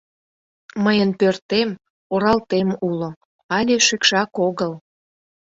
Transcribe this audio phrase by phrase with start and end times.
[0.83, 1.69] Мыйын пӧртем,
[2.13, 3.09] оралтем уло,
[3.57, 4.73] але шӱкшак огыл...